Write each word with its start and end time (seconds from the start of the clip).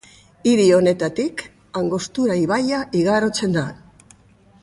Hiri 0.51 0.63
honetatik 0.77 1.43
Angostura 1.81 2.39
ibaia 2.47 2.79
igarotzen 3.01 3.57
da. 3.59 3.67